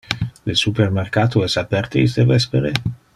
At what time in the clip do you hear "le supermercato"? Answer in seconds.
0.49-1.45